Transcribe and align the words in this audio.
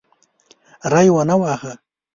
ری 0.91 1.07
ونه 1.13 1.35
واهه. 1.41 1.73